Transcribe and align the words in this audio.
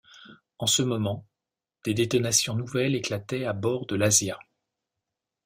En 0.57 0.65
ce 0.65 0.81
moment, 0.81 1.27
des 1.85 1.93
détonations 1.93 2.55
nouvelles 2.55 2.95
éclataient 2.95 3.45
à 3.45 3.53
bord 3.53 3.85
de 3.85 3.95
l’Asia 3.95 4.39